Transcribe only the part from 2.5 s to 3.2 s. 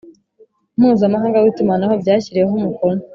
umukono